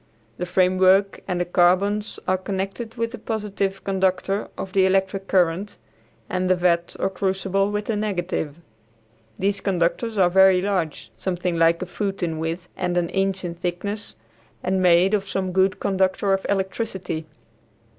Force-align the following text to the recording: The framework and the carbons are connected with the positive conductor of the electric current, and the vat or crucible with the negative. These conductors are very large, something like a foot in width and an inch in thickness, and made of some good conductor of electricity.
The 0.37 0.47
framework 0.47 1.21
and 1.27 1.39
the 1.39 1.45
carbons 1.45 2.19
are 2.27 2.35
connected 2.39 2.95
with 2.95 3.11
the 3.11 3.19
positive 3.19 3.83
conductor 3.83 4.47
of 4.57 4.73
the 4.73 4.87
electric 4.87 5.27
current, 5.27 5.77
and 6.27 6.49
the 6.49 6.55
vat 6.55 6.95
or 6.99 7.07
crucible 7.07 7.69
with 7.69 7.85
the 7.85 7.95
negative. 7.95 8.55
These 9.37 9.61
conductors 9.61 10.17
are 10.17 10.31
very 10.31 10.59
large, 10.59 11.11
something 11.17 11.55
like 11.55 11.83
a 11.83 11.85
foot 11.85 12.23
in 12.23 12.39
width 12.39 12.67
and 12.75 12.97
an 12.97 13.09
inch 13.09 13.45
in 13.45 13.53
thickness, 13.53 14.15
and 14.63 14.81
made 14.81 15.13
of 15.13 15.27
some 15.29 15.51
good 15.51 15.79
conductor 15.79 16.33
of 16.33 16.47
electricity. 16.49 17.27